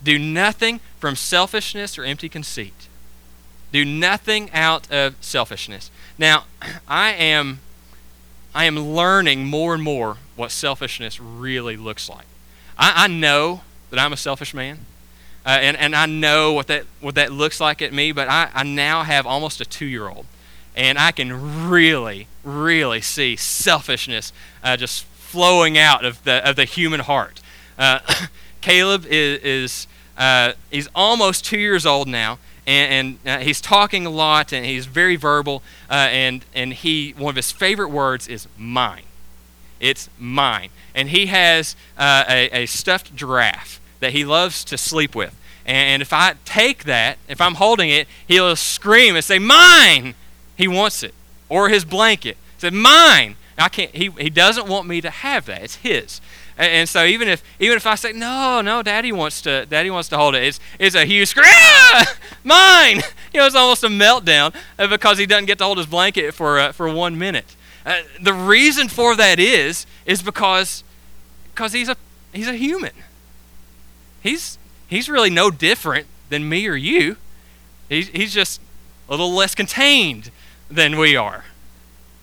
[0.02, 2.88] do nothing from selfishness or empty conceit.
[3.72, 5.90] Do nothing out of selfishness.
[6.18, 6.44] Now,
[6.86, 7.60] I am
[8.54, 12.26] I am learning more and more what selfishness really looks like.
[12.78, 14.80] I, I know that I'm a selfish man.
[15.46, 18.48] Uh, and, and I know what that what that looks like at me, but I,
[18.54, 20.26] I now have almost a two year old.
[20.76, 26.64] And I can really, really see selfishness uh, just flowing out of the of the
[26.64, 27.40] human heart.
[27.78, 28.00] Uh,
[28.62, 34.06] Caleb is, is uh, he's almost two years old now, and, and uh, he's talking
[34.06, 38.28] a lot, and he's very verbal, uh, and and he one of his favorite words
[38.28, 39.04] is mine.
[39.80, 45.14] It's mine, and he has uh, a, a stuffed giraffe that he loves to sleep
[45.14, 45.34] with.
[45.66, 50.14] And if I take that, if I'm holding it, he'll scream and say, Mine!
[50.56, 51.14] He wants it.
[51.48, 52.36] Or his blanket.
[52.58, 53.36] Say, Mine!
[53.56, 55.62] I can't he, he doesn't want me to have that.
[55.62, 56.20] It's his.
[56.56, 59.90] And, and, so even if even if I say, No, no, daddy wants to daddy
[59.90, 62.16] wants to hold it, it's it's a huge scream ah!
[62.44, 63.02] mine!
[63.32, 66.32] You know, it's almost a meltdown uh, because he doesn't get to hold his blanket
[66.32, 67.56] for uh, for one minute.
[67.84, 70.84] Uh, the reason for that is is because
[71.46, 71.96] because he's a
[72.32, 72.92] he's a human.
[74.22, 77.16] He's he's really no different than me or you.
[77.88, 78.60] He's, he's just
[79.08, 80.30] a little less contained
[80.70, 81.44] than we are.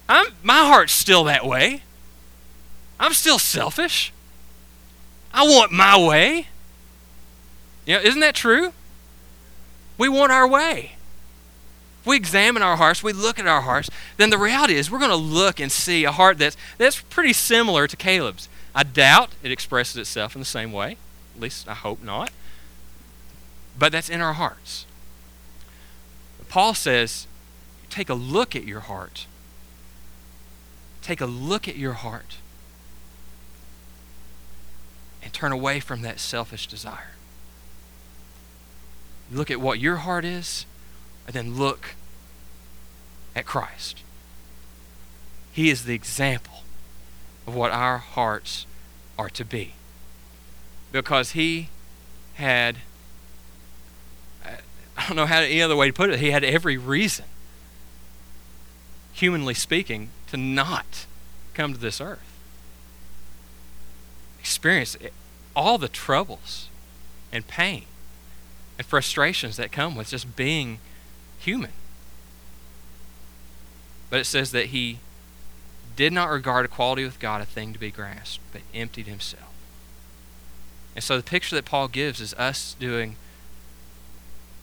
[0.09, 1.83] I'm, my heart's still that way.
[2.99, 4.11] I'm still selfish.
[5.33, 6.47] I want my way.
[7.85, 8.73] You know, isn't that true?
[9.97, 10.93] We want our way.
[12.01, 14.99] If we examine our hearts, we look at our hearts, then the reality is we're
[14.99, 18.49] going to look and see a heart that's, that's pretty similar to Caleb's.
[18.73, 20.97] I doubt it expresses itself in the same way.
[21.35, 22.31] At least I hope not.
[23.77, 24.85] But that's in our hearts.
[26.49, 27.27] Paul says,
[27.89, 29.27] take a look at your heart.
[31.01, 32.37] Take a look at your heart
[35.23, 37.11] and turn away from that selfish desire.
[39.31, 40.65] Look at what your heart is,
[41.25, 41.95] and then look
[43.35, 44.01] at Christ.
[45.51, 46.63] He is the example
[47.47, 48.65] of what our hearts
[49.17, 49.73] are to be.
[50.91, 51.69] Because he
[52.35, 52.77] had,
[54.45, 54.55] uh,
[54.97, 57.25] I don't know how any other way to put it, he had every reason,
[59.13, 61.05] humanly speaking, to not
[61.53, 62.30] come to this earth.
[64.51, 64.97] Experience
[65.55, 66.67] all the troubles
[67.31, 67.85] and pain
[68.77, 70.79] and frustrations that come with just being
[71.39, 71.71] human.
[74.09, 74.99] But it says that he
[75.95, 79.53] did not regard equality with God a thing to be grasped, but emptied himself.
[80.95, 83.15] And so the picture that Paul gives is us doing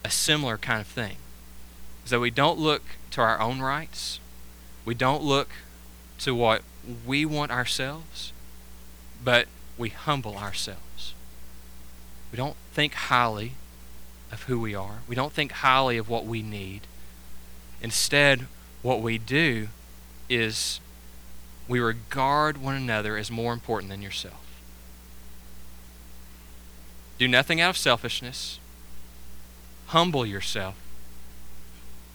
[0.04, 1.16] a similar kind of thing.
[2.04, 4.20] Is that we don't look to our own rights,
[4.84, 5.48] we don't look
[6.18, 6.60] to what
[7.06, 8.34] we want ourselves,
[9.24, 9.48] but
[9.78, 11.14] we humble ourselves.
[12.32, 13.52] We don't think highly
[14.30, 14.98] of who we are.
[15.08, 16.82] We don't think highly of what we need.
[17.80, 18.46] Instead,
[18.82, 19.68] what we do
[20.28, 20.80] is
[21.66, 24.44] we regard one another as more important than yourself.
[27.18, 28.58] Do nothing out of selfishness.
[29.88, 30.76] Humble yourself.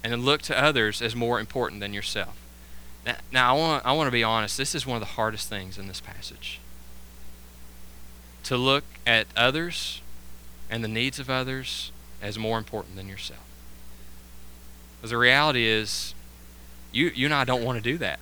[0.03, 2.37] And look to others as more important than yourself.
[3.05, 4.57] Now, now I, want, I want to be honest.
[4.57, 6.59] This is one of the hardest things in this passage.
[8.43, 10.01] To look at others
[10.69, 13.43] and the needs of others as more important than yourself.
[14.97, 16.13] Because the reality is,
[16.91, 18.19] you, you and I don't want to do that.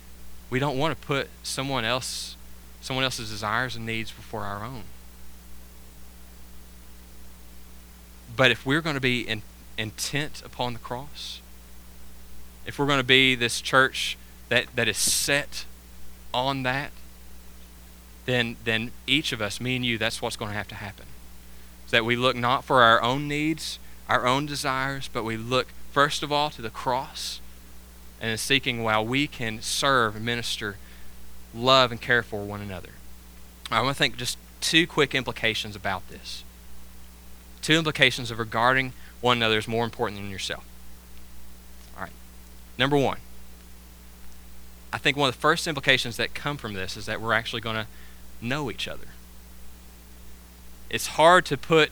[0.50, 2.36] we don't want to put someone else,
[2.80, 4.84] someone else's desires and needs before our own.
[8.36, 9.42] But if we're going to be in,
[9.76, 11.40] intent upon the cross,
[12.66, 14.16] if we're going to be this church
[14.48, 15.64] that, that is set
[16.32, 16.92] on that,
[18.24, 21.06] then, then each of us, me and you, that's what's going to have to happen.
[21.84, 25.68] Is that we look not for our own needs, our own desires, but we look
[25.90, 27.40] first of all to the cross
[28.20, 30.76] and seeking while we can serve minister,
[31.54, 32.90] love, and care for one another.
[33.70, 36.44] I want to think just two quick implications about this.
[37.62, 40.64] Two implications of regarding one another as more important than yourself.
[41.96, 42.12] All right.
[42.78, 43.18] Number one,
[44.92, 47.60] I think one of the first implications that come from this is that we're actually
[47.60, 47.86] going to
[48.42, 49.08] know each other.
[50.90, 51.90] It's hard to put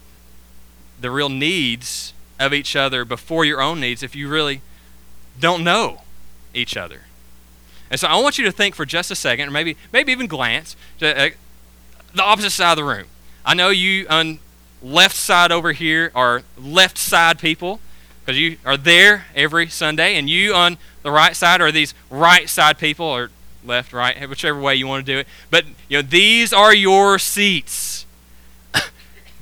[1.01, 4.61] the real needs of each other before your own needs if you really
[5.39, 6.03] don't know
[6.53, 7.03] each other.
[7.91, 10.27] And so I want you to think for just a second, or maybe maybe even
[10.27, 11.31] glance to uh,
[12.15, 13.07] the opposite side of the room.
[13.45, 14.39] I know you on
[14.83, 17.81] left side over here are left side people
[18.21, 22.49] because you are there every Sunday, and you on the right side are these right
[22.49, 23.31] side people, or
[23.65, 25.27] left, right, whichever way you want to do it.
[25.51, 28.07] But you know these are your seats.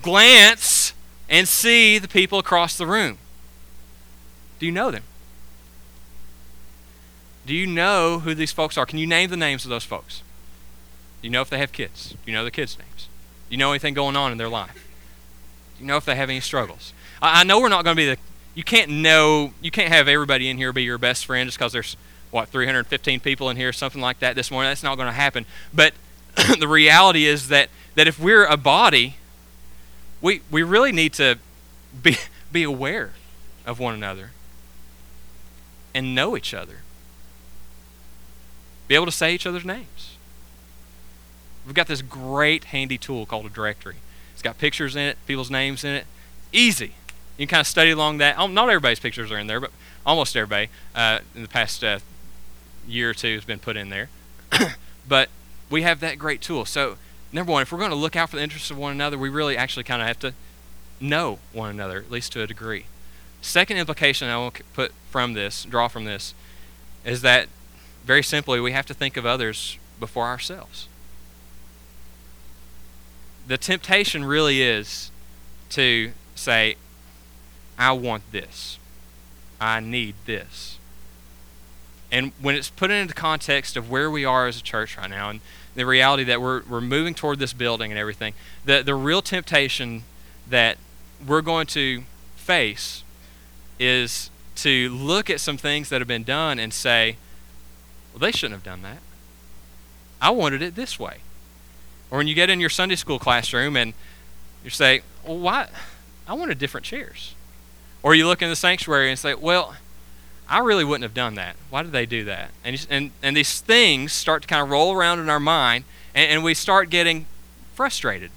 [0.03, 0.93] glance
[1.29, 3.19] and see the people across the room.
[4.59, 5.05] Do you know them?
[7.47, 8.85] Do you know who these folks are?
[8.85, 10.23] Can you name the names of those folks?
[11.23, 12.11] Do you know if they have kids?
[12.11, 13.09] Do you know the kids' names?
[13.49, 14.87] Do you know anything going on in their life?
[15.77, 16.93] Do you know if they have any struggles?
[17.23, 18.19] I, I know we're not going to be the.
[18.55, 19.53] You can't know.
[19.61, 21.97] You can't have everybody in here be your best friend just because there's
[22.31, 24.71] what 315 people in here, something like that this morning.
[24.71, 25.47] That's not going to happen.
[25.73, 25.95] But
[26.59, 29.17] the reality is that that if we're a body,
[30.21, 31.39] we we really need to
[32.03, 32.17] be
[32.53, 33.13] be aware
[33.67, 34.31] of one another
[35.95, 36.79] and know each other
[38.89, 40.17] be able to say each other's names.
[41.67, 43.97] We've got this great handy tool called a directory.
[44.33, 46.07] It's got pictures in it, people's names in it.
[46.53, 46.95] Easy.
[47.37, 48.39] You can kind of study along that.
[48.51, 49.71] Not everybody's pictures are in there, but
[50.07, 51.99] almost everybody uh, in the past uh,
[52.89, 54.09] year or two has been put in there.
[55.09, 55.29] but
[55.71, 56.65] we have that great tool.
[56.65, 56.97] So,
[57.33, 59.29] number one, if we're going to look out for the interests of one another, we
[59.29, 60.35] really actually kind of have to
[61.01, 62.87] know one another, at least to a degree.
[63.41, 66.35] Second implication I to put from this, draw from this,
[67.05, 67.49] is that
[68.05, 70.89] very simply, we have to think of others before ourselves.
[73.47, 75.11] The temptation really is
[75.71, 76.77] to say,
[77.79, 78.79] I want this.
[79.61, 80.78] I need this.
[82.11, 85.31] And when it's put into context of where we are as a church right now
[85.31, 85.41] and
[85.75, 90.05] the reality that we're, we're moving toward this building and everything, the, the real temptation
[90.49, 90.79] that
[91.27, 92.03] we're going to
[92.37, 93.03] face
[93.79, 97.17] is to look at some things that have been done and say,
[98.13, 98.99] well, they shouldn't have done that.
[100.21, 101.19] I wanted it this way.
[102.11, 103.93] Or when you get in your Sunday school classroom and
[104.65, 105.69] you say, well, why?
[106.27, 107.35] I wanted different chairs.
[108.03, 109.77] Or you look in the sanctuary and say, well,
[110.49, 111.57] I really wouldn't have done that.
[111.69, 112.51] Why did they do that?
[112.65, 115.85] And, and, and these things start to kind of roll around in our mind,
[116.15, 117.27] and, and we start getting
[117.75, 118.31] frustrated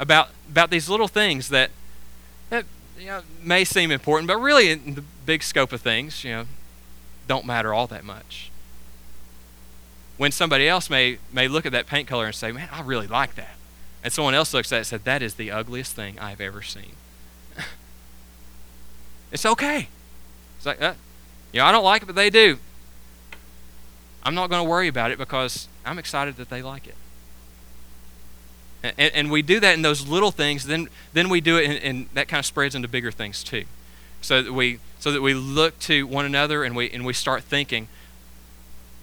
[0.00, 1.70] about, about these little things that,
[2.50, 2.64] that
[2.98, 6.44] you know, may seem important, but really, in the big scope of things, you know,
[7.28, 8.50] don't matter all that much.
[10.16, 13.06] when somebody else may, may look at that paint color and say, man, I really
[13.06, 13.56] like that.
[14.02, 16.62] And someone else looks at it and said, that is the ugliest thing I've ever
[16.62, 16.92] seen.
[19.32, 19.88] it's okay.
[20.56, 20.94] It's like, uh,
[21.56, 22.58] you know, I don't like it, but they do.
[24.22, 26.94] I'm not going to worry about it because I'm excited that they like it.
[28.82, 32.08] And, and, we do that in those little things, then, then we do it, and,
[32.12, 33.64] that kind of spreads into bigger things too.
[34.20, 37.42] So that we, so that we look to one another and we, and we start
[37.42, 37.88] thinking,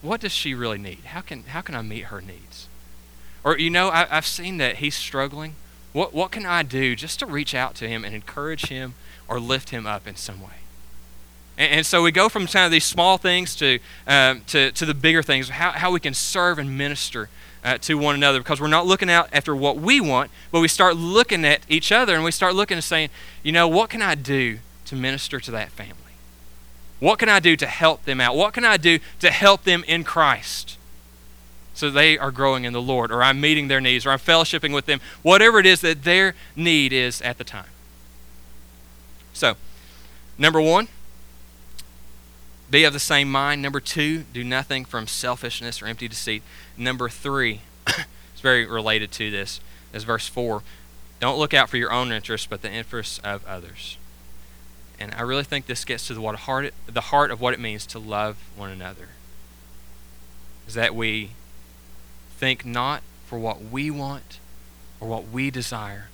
[0.03, 1.05] what does she really need?
[1.05, 2.67] How can, how can I meet her needs?
[3.43, 5.55] Or, you know, I, I've seen that he's struggling.
[5.91, 8.93] What, what can I do just to reach out to him and encourage him
[9.27, 10.62] or lift him up in some way?
[11.57, 14.85] And, and so we go from kind of these small things to, um, to, to
[14.85, 17.29] the bigger things, how, how we can serve and minister
[17.63, 20.67] uh, to one another because we're not looking out after what we want, but we
[20.67, 23.09] start looking at each other and we start looking and saying,
[23.41, 25.97] you know, what can I do to minister to that family?
[26.99, 28.35] What can I do to help them out?
[28.35, 30.77] What can I do to help them in Christ?
[31.73, 34.73] So they are growing in the Lord, or I'm meeting their needs, or I'm fellowshipping
[34.73, 37.65] with them, whatever it is that their need is at the time.
[39.33, 39.55] So,
[40.37, 40.87] number one,
[42.69, 43.61] be of the same mind.
[43.61, 46.43] Number two, do nothing from selfishness or empty deceit.
[46.77, 49.59] Number three, it's very related to this,
[49.93, 50.63] is verse 4.
[51.19, 53.97] Don't look out for your own interests, but the interests of others.
[54.99, 57.85] And I really think this gets to the, heart, the heart of what it means
[57.87, 59.09] to love one another.
[60.67, 61.31] Is that we
[62.37, 64.39] think not for what we want
[64.99, 66.09] or what we desire,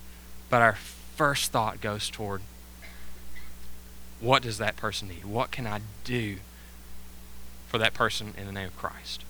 [0.48, 2.42] but our first thought goes toward
[4.20, 5.24] what does that person need?
[5.24, 6.36] What can I do
[7.70, 9.24] for that person in the name of Christ.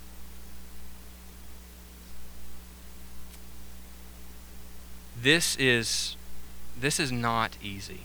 [5.14, 6.16] This is
[6.80, 8.00] this is not easy.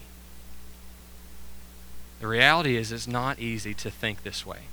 [2.20, 4.64] The reality is it's not easy to think this way.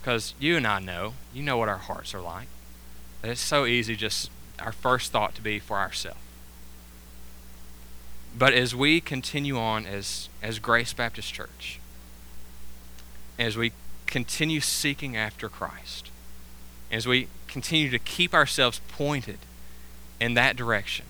[0.00, 2.48] Because you and I know, you know what our hearts are like.
[3.22, 6.20] It's so easy just our first thought to be for ourselves.
[8.36, 11.80] But as we continue on as, as Grace Baptist Church,
[13.38, 13.72] as we
[14.06, 16.10] continue seeking after Christ,
[16.90, 19.38] as we continue to keep ourselves pointed
[20.20, 21.06] in that direction,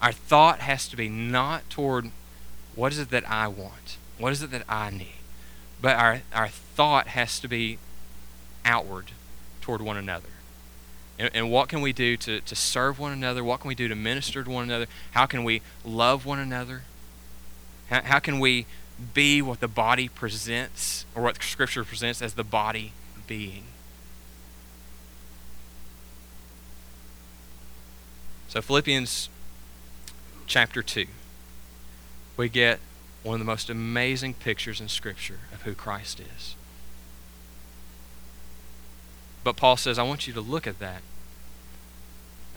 [0.00, 2.10] our thought has to be not toward
[2.74, 3.96] what is it that I want?
[4.18, 5.20] What is it that I need?
[5.80, 7.78] But our, our thought has to be
[8.64, 9.12] outward
[9.60, 10.28] toward one another.
[11.20, 13.44] And, and what can we do to, to serve one another?
[13.44, 14.86] What can we do to minister to one another?
[15.12, 16.82] How can we love one another?
[17.88, 18.66] How, how can we
[19.14, 22.92] be what the body presents, or what Scripture presents as the body
[23.26, 23.64] being.
[28.48, 29.28] So, Philippians
[30.46, 31.06] chapter 2,
[32.36, 32.80] we get
[33.22, 36.56] one of the most amazing pictures in Scripture of who Christ is.
[39.44, 41.02] But Paul says, I want you to look at that,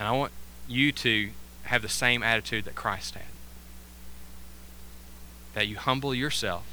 [0.04, 0.34] and I want
[0.68, 1.30] you to
[1.64, 3.24] have the same attitude that Christ had
[5.54, 6.66] that you humble yourself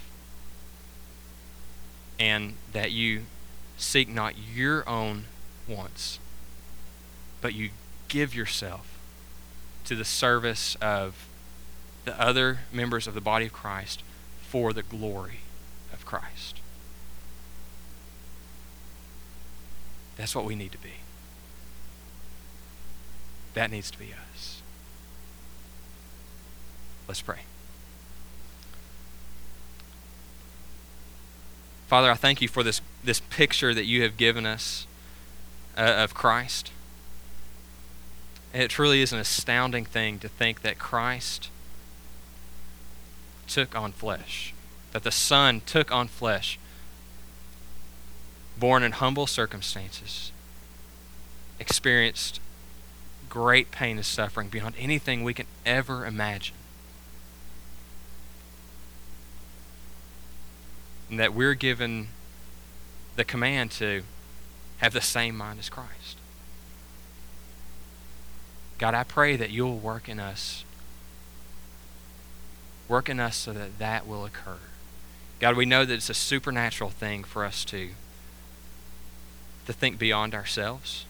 [2.19, 3.23] and that you
[3.77, 5.27] seek not your own
[5.69, 6.19] wants,
[7.41, 7.71] but you
[8.09, 8.99] give yourself
[9.85, 11.29] to the service of
[12.07, 14.03] the other members of the body of Christ
[14.43, 15.41] for the glory
[15.93, 16.59] of Christ.
[20.17, 20.95] That's what we need to be.
[23.55, 24.63] That needs to be us.
[27.09, 27.41] Let's pray.
[31.89, 34.87] Father, I thank you for this, this picture that you have given us
[35.77, 36.71] uh, of Christ.
[38.55, 41.49] It truly is an astounding thing to think that Christ
[43.49, 44.55] took on flesh,
[44.93, 46.61] that the Son took on flesh,
[48.57, 50.31] born in humble circumstances,
[51.59, 52.39] experienced
[53.31, 56.57] great pain and suffering beyond anything we can ever imagine.
[61.11, 62.09] and that we're given
[63.17, 64.05] the command to
[64.79, 66.17] have the same mind as Christ.
[68.79, 70.65] God, I pray that you'll work in us.
[72.89, 74.59] Work in us so that that will occur.
[75.41, 77.91] God, we know that it's a supernatural thing for us to,
[79.67, 81.05] to think beyond ourselves,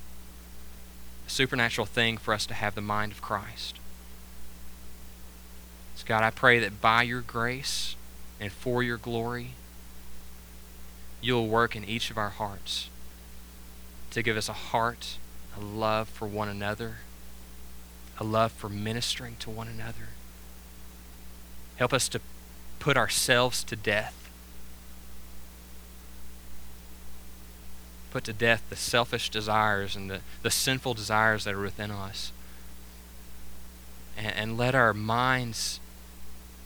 [1.31, 3.79] supernatural thing for us to have the mind of Christ.
[5.95, 7.97] So, God, I pray that by your grace
[8.41, 9.53] and for your glory,
[11.21, 12.89] you'll work in each of our hearts
[14.11, 15.19] to give us a heart,
[15.57, 16.99] a love for one another,
[18.19, 20.09] a love for ministering to one another.
[21.77, 22.21] Help us to
[22.79, 24.20] put ourselves to death
[28.11, 32.33] put to death the selfish desires and the, the sinful desires that are within us.
[34.17, 35.81] And, and let our minds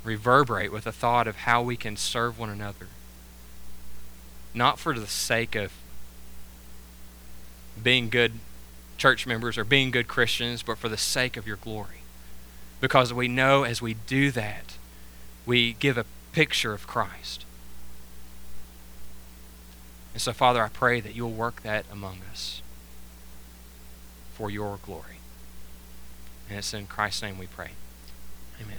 [0.03, 2.89] reverberate with the thought of how we can serve one another.
[4.53, 5.73] Not for the sake of
[7.83, 8.35] being good
[8.97, 12.03] church members or being good Christians, but for the sake of your glory.
[12.81, 14.77] Because we know as we do that,
[15.47, 17.44] we give a picture of Christ.
[20.15, 22.63] And so, Father, I pray that you'll work that among us
[24.33, 25.19] for your glory.
[26.49, 27.71] And it's in Christ's name we pray.
[28.61, 28.79] Amen.